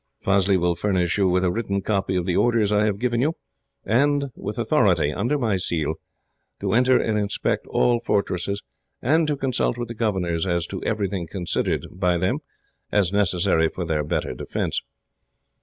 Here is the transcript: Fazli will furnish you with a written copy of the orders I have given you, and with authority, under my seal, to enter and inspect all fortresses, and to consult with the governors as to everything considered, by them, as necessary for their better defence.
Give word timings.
Fazli 0.25 0.57
will 0.57 0.73
furnish 0.73 1.19
you 1.19 1.29
with 1.29 1.43
a 1.43 1.51
written 1.51 1.79
copy 1.79 2.15
of 2.15 2.25
the 2.25 2.35
orders 2.35 2.71
I 2.71 2.85
have 2.85 2.97
given 2.97 3.21
you, 3.21 3.35
and 3.85 4.31
with 4.35 4.57
authority, 4.57 5.13
under 5.13 5.37
my 5.37 5.57
seal, 5.57 5.93
to 6.59 6.73
enter 6.73 6.97
and 6.99 7.19
inspect 7.19 7.67
all 7.67 7.99
fortresses, 7.99 8.63
and 8.99 9.27
to 9.27 9.37
consult 9.37 9.77
with 9.77 9.89
the 9.89 9.93
governors 9.93 10.47
as 10.47 10.65
to 10.65 10.81
everything 10.83 11.27
considered, 11.27 11.85
by 11.91 12.17
them, 12.17 12.39
as 12.91 13.13
necessary 13.13 13.69
for 13.69 13.85
their 13.85 14.03
better 14.03 14.33
defence. 14.33 14.81